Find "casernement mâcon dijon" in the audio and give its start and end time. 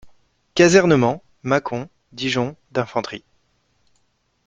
0.55-2.55